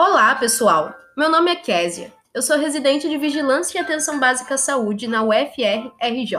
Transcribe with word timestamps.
Olá, 0.00 0.32
pessoal. 0.36 0.94
Meu 1.16 1.28
nome 1.28 1.50
é 1.50 1.56
Késia. 1.56 2.12
Eu 2.32 2.40
sou 2.40 2.56
residente 2.56 3.08
de 3.08 3.18
Vigilância 3.18 3.76
e 3.76 3.80
Atenção 3.80 4.20
Básica 4.20 4.54
à 4.54 4.56
Saúde 4.56 5.08
na 5.08 5.24
UFR-RJ, 5.24 6.38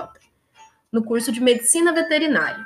no 0.90 1.04
curso 1.04 1.30
de 1.30 1.42
Medicina 1.42 1.92
Veterinária. 1.92 2.66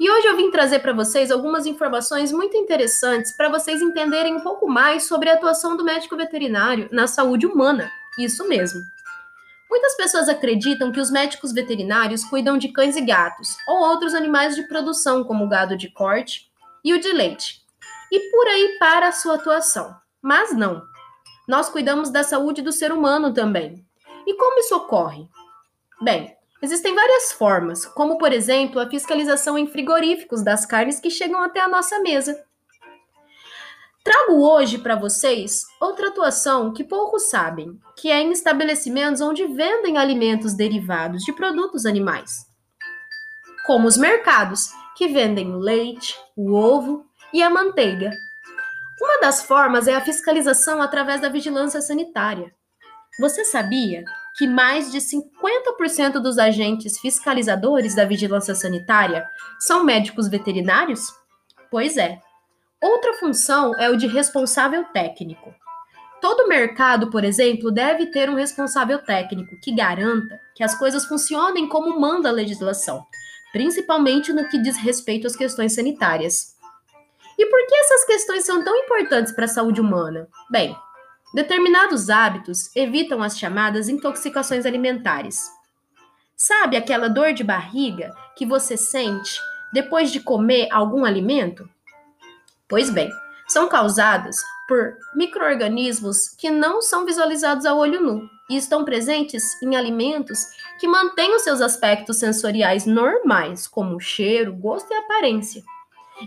E 0.00 0.10
hoje 0.10 0.26
eu 0.26 0.34
vim 0.34 0.50
trazer 0.50 0.78
para 0.78 0.94
vocês 0.94 1.30
algumas 1.30 1.66
informações 1.66 2.32
muito 2.32 2.56
interessantes 2.56 3.36
para 3.36 3.50
vocês 3.50 3.82
entenderem 3.82 4.34
um 4.34 4.40
pouco 4.40 4.66
mais 4.66 5.06
sobre 5.06 5.28
a 5.28 5.34
atuação 5.34 5.76
do 5.76 5.84
médico 5.84 6.16
veterinário 6.16 6.88
na 6.90 7.06
saúde 7.06 7.46
humana. 7.46 7.92
Isso 8.18 8.48
mesmo. 8.48 8.80
Muitas 9.68 9.94
pessoas 9.94 10.26
acreditam 10.26 10.90
que 10.90 11.00
os 11.00 11.10
médicos 11.10 11.52
veterinários 11.52 12.24
cuidam 12.24 12.56
de 12.56 12.68
cães 12.68 12.96
e 12.96 13.02
gatos, 13.02 13.58
ou 13.68 13.76
outros 13.76 14.14
animais 14.14 14.56
de 14.56 14.62
produção, 14.68 15.22
como 15.22 15.44
o 15.44 15.48
gado 15.50 15.76
de 15.76 15.90
corte 15.90 16.50
e 16.82 16.94
o 16.94 16.98
de 16.98 17.12
leite. 17.12 17.60
E 18.10 18.30
por 18.30 18.48
aí 18.48 18.78
para 18.78 19.08
a 19.08 19.12
sua 19.12 19.34
atuação. 19.34 20.02
Mas 20.24 20.56
não. 20.56 20.82
Nós 21.46 21.68
cuidamos 21.68 22.08
da 22.08 22.22
saúde 22.22 22.62
do 22.62 22.72
ser 22.72 22.90
humano 22.90 23.34
também. 23.34 23.84
E 24.26 24.34
como 24.38 24.58
isso 24.58 24.74
ocorre? 24.74 25.28
Bem, 26.00 26.34
existem 26.62 26.94
várias 26.94 27.30
formas, 27.30 27.84
como 27.84 28.16
por 28.16 28.32
exemplo 28.32 28.80
a 28.80 28.88
fiscalização 28.88 29.58
em 29.58 29.66
frigoríficos 29.66 30.42
das 30.42 30.64
carnes 30.64 30.98
que 30.98 31.10
chegam 31.10 31.42
até 31.42 31.60
a 31.60 31.68
nossa 31.68 31.98
mesa. 31.98 32.42
Trago 34.02 34.42
hoje 34.42 34.78
para 34.78 34.96
vocês 34.96 35.66
outra 35.78 36.08
atuação 36.08 36.72
que 36.72 36.84
poucos 36.84 37.24
sabem, 37.24 37.78
que 37.94 38.10
é 38.10 38.22
em 38.22 38.32
estabelecimentos 38.32 39.20
onde 39.20 39.46
vendem 39.46 39.98
alimentos 39.98 40.54
derivados 40.54 41.22
de 41.22 41.34
produtos 41.34 41.84
animais, 41.84 42.46
como 43.66 43.86
os 43.86 43.98
mercados, 43.98 44.70
que 44.96 45.06
vendem 45.06 45.54
o 45.54 45.58
leite, 45.58 46.18
o 46.34 46.54
ovo 46.54 47.04
e 47.30 47.42
a 47.42 47.50
manteiga. 47.50 48.10
Uma 49.00 49.20
das 49.20 49.44
formas 49.44 49.88
é 49.88 49.94
a 49.94 50.00
fiscalização 50.00 50.80
através 50.80 51.20
da 51.20 51.28
vigilância 51.28 51.80
sanitária. 51.80 52.54
Você 53.18 53.44
sabia 53.44 54.04
que 54.36 54.46
mais 54.46 54.90
de 54.90 54.98
50% 54.98 56.20
dos 56.20 56.38
agentes 56.38 56.98
fiscalizadores 56.98 57.94
da 57.94 58.04
vigilância 58.04 58.54
sanitária 58.54 59.26
são 59.60 59.84
médicos 59.84 60.28
veterinários? 60.28 61.12
Pois 61.70 61.96
é. 61.96 62.18
Outra 62.82 63.14
função 63.14 63.72
é 63.78 63.88
o 63.88 63.96
de 63.96 64.06
responsável 64.06 64.84
técnico. 64.92 65.54
Todo 66.20 66.48
mercado, 66.48 67.10
por 67.10 67.22
exemplo, 67.24 67.70
deve 67.70 68.06
ter 68.06 68.28
um 68.30 68.34
responsável 68.34 68.98
técnico 68.98 69.58
que 69.60 69.74
garanta 69.74 70.40
que 70.54 70.64
as 70.64 70.74
coisas 70.74 71.04
funcionem 71.04 71.68
como 71.68 72.00
manda 72.00 72.28
a 72.28 72.32
legislação, 72.32 73.04
principalmente 73.52 74.32
no 74.32 74.48
que 74.48 74.58
diz 74.58 74.76
respeito 74.76 75.26
às 75.26 75.36
questões 75.36 75.74
sanitárias. 75.74 76.54
E 77.38 77.46
por 77.46 77.66
que 77.66 77.73
questões 78.04 78.44
são 78.44 78.62
tão 78.64 78.74
importantes 78.76 79.32
para 79.32 79.44
a 79.44 79.48
saúde 79.48 79.80
humana? 79.80 80.28
Bem, 80.50 80.76
determinados 81.34 82.10
hábitos 82.10 82.74
evitam 82.74 83.22
as 83.22 83.38
chamadas 83.38 83.88
intoxicações 83.88 84.66
alimentares. 84.66 85.50
Sabe 86.36 86.76
aquela 86.76 87.08
dor 87.08 87.32
de 87.32 87.44
barriga 87.44 88.10
que 88.36 88.44
você 88.44 88.76
sente 88.76 89.40
depois 89.72 90.10
de 90.10 90.20
comer 90.20 90.68
algum 90.70 91.04
alimento? 91.04 91.68
Pois 92.68 92.90
bem, 92.90 93.10
são 93.48 93.68
causadas 93.68 94.36
por 94.66 94.96
microorganismos 95.14 96.28
que 96.28 96.50
não 96.50 96.80
são 96.80 97.04
visualizados 97.04 97.66
a 97.66 97.74
olho 97.74 98.00
nu 98.00 98.28
e 98.48 98.56
estão 98.56 98.84
presentes 98.84 99.42
em 99.62 99.76
alimentos 99.76 100.46
que 100.78 100.88
mantêm 100.88 101.34
os 101.34 101.42
seus 101.42 101.60
aspectos 101.60 102.18
sensoriais 102.18 102.86
normais, 102.86 103.66
como 103.66 104.00
cheiro, 104.00 104.52
gosto 104.54 104.92
e 104.92 104.96
aparência. 104.96 105.62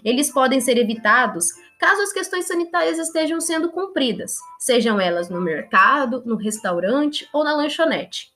Eles 0.03 0.31
podem 0.31 0.59
ser 0.59 0.77
evitados 0.77 1.47
caso 1.79 2.01
as 2.01 2.11
questões 2.11 2.45
sanitárias 2.45 2.97
estejam 2.97 3.39
sendo 3.39 3.69
cumpridas, 3.69 4.37
sejam 4.59 4.99
elas 4.99 5.29
no 5.29 5.39
mercado, 5.41 6.23
no 6.25 6.35
restaurante 6.35 7.27
ou 7.31 7.43
na 7.43 7.55
lanchonete. 7.55 8.31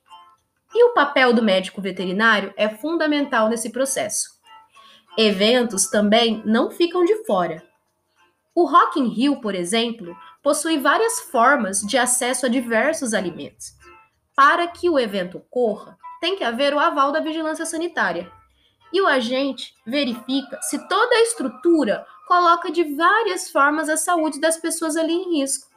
E 0.73 0.83
o 0.85 0.93
papel 0.93 1.33
do 1.33 1.43
médico 1.43 1.81
veterinário 1.81 2.53
é 2.55 2.69
fundamental 2.69 3.49
nesse 3.49 3.69
processo. 3.71 4.39
Eventos 5.17 5.89
também 5.89 6.41
não 6.45 6.71
ficam 6.71 7.03
de 7.03 7.25
fora. 7.25 7.61
O 8.55 8.65
Rock 8.65 8.99
in 8.99 9.07
Rio, 9.07 9.41
por 9.41 9.55
exemplo, 9.55 10.15
possui 10.41 10.77
várias 10.77 11.19
formas 11.19 11.81
de 11.81 11.97
acesso 11.97 12.45
a 12.45 12.49
diversos 12.49 13.13
alimentos. 13.13 13.73
Para 14.35 14.67
que 14.67 14.89
o 14.89 14.97
evento 14.97 15.37
ocorra, 15.37 15.97
tem 16.21 16.37
que 16.37 16.43
haver 16.43 16.73
o 16.73 16.79
aval 16.79 17.11
da 17.11 17.19
vigilância 17.19 17.65
sanitária, 17.65 18.31
e 18.93 19.01
o 19.01 19.07
agente 19.07 19.73
verifica 19.85 20.61
se 20.61 20.77
toda 20.87 21.15
a 21.15 21.21
estrutura 21.21 22.05
coloca 22.27 22.71
de 22.71 22.83
várias 22.95 23.49
formas 23.49 23.89
a 23.89 23.97
saúde 23.97 24.39
das 24.39 24.57
pessoas 24.57 24.95
ali 24.95 25.13
em 25.13 25.39
risco. 25.39 25.69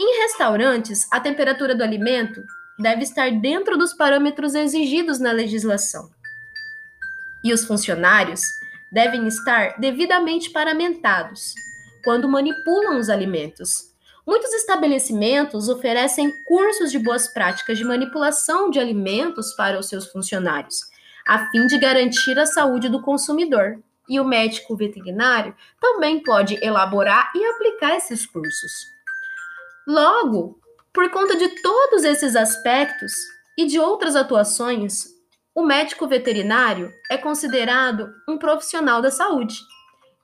Em 0.00 0.22
restaurantes, 0.22 1.06
a 1.10 1.20
temperatura 1.20 1.74
do 1.74 1.82
alimento 1.82 2.42
deve 2.78 3.02
estar 3.02 3.30
dentro 3.40 3.76
dos 3.76 3.92
parâmetros 3.92 4.54
exigidos 4.54 5.18
na 5.18 5.32
legislação. 5.32 6.08
E 7.44 7.52
os 7.52 7.64
funcionários 7.64 8.42
devem 8.92 9.26
estar 9.26 9.78
devidamente 9.78 10.50
paramentados 10.50 11.54
quando 12.04 12.28
manipulam 12.28 12.98
os 12.98 13.10
alimentos. 13.10 13.88
Muitos 14.26 14.52
estabelecimentos 14.52 15.68
oferecem 15.68 16.32
cursos 16.44 16.90
de 16.92 16.98
boas 16.98 17.28
práticas 17.28 17.78
de 17.78 17.84
manipulação 17.84 18.70
de 18.70 18.78
alimentos 18.78 19.52
para 19.54 19.78
os 19.78 19.88
seus 19.88 20.06
funcionários 20.06 20.80
a 21.28 21.50
fim 21.50 21.66
de 21.66 21.78
garantir 21.78 22.38
a 22.38 22.46
saúde 22.46 22.88
do 22.88 23.02
consumidor. 23.02 23.78
E 24.08 24.18
o 24.18 24.24
médico 24.24 24.74
veterinário 24.74 25.54
também 25.78 26.22
pode 26.22 26.58
elaborar 26.64 27.30
e 27.34 27.44
aplicar 27.44 27.94
esses 27.94 28.24
cursos. 28.24 28.72
Logo, 29.86 30.58
por 30.94 31.10
conta 31.10 31.36
de 31.36 31.60
todos 31.60 32.04
esses 32.04 32.34
aspectos 32.34 33.12
e 33.58 33.66
de 33.66 33.78
outras 33.78 34.16
atuações, 34.16 35.04
o 35.54 35.62
médico 35.62 36.08
veterinário 36.08 36.90
é 37.10 37.18
considerado 37.18 38.10
um 38.26 38.38
profissional 38.38 39.02
da 39.02 39.10
saúde. 39.10 39.58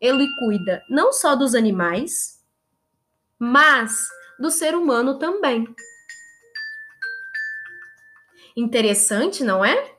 Ele 0.00 0.26
cuida 0.38 0.82
não 0.88 1.12
só 1.12 1.36
dos 1.36 1.54
animais, 1.54 2.42
mas 3.38 4.08
do 4.38 4.50
ser 4.50 4.74
humano 4.74 5.18
também. 5.18 5.66
Interessante, 8.56 9.44
não 9.44 9.62
é? 9.62 9.93